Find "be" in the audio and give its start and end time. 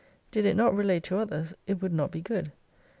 2.09-2.21